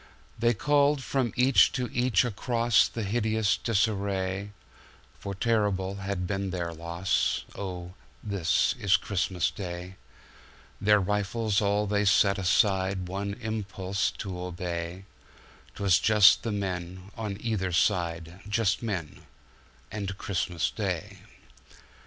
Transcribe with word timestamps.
They 0.39 0.55
called 0.55 1.03
from 1.03 1.31
each 1.35 1.71
to 1.73 1.87
each 1.93 2.23
acrossThe 2.23 3.03
hideous 3.05 3.55
disarray, 3.55 4.49
For 5.19 5.35
terrible 5.35 5.97
has 5.97 6.15
been 6.15 6.49
their 6.49 6.73
loss:"Oh, 6.73 7.93
this 8.23 8.73
is 8.79 8.97
Christmas 8.97 9.51
Day!"Their 9.51 10.99
rifles 10.99 11.61
all 11.61 11.85
they 11.85 12.05
set 12.05 12.39
aside, 12.39 13.09
One 13.09 13.35
impulse 13.41 14.09
to 14.17 14.41
obey;'Twas 14.41 15.99
just 15.99 16.41
the 16.41 16.51
men 16.51 17.11
on 17.15 17.37
either 17.39 17.71
side, 17.71 18.39
Just 18.49 18.81
men— 18.81 19.27
and 19.91 20.17
Christmas 20.17 20.71
Day. 20.71 21.19